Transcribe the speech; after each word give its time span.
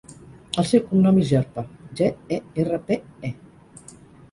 El 0.61 0.65
seu 0.69 0.81
cognom 0.87 1.19
és 1.25 1.27
Gerpe: 1.33 1.65
ge, 2.01 2.09
e, 2.39 2.41
erra, 2.65 2.83
pe, 2.91 3.01
e. 3.33 3.35